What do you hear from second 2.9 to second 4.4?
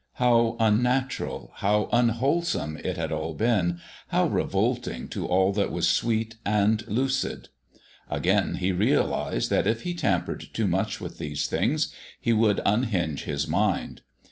had all been, how